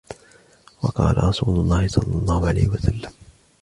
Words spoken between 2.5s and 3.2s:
وَسَلَّمَ